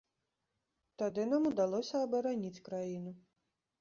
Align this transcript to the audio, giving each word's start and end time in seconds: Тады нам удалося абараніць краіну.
Тады 1.01 1.25
нам 1.33 1.43
удалося 1.51 1.95
абараніць 2.07 2.63
краіну. 2.71 3.11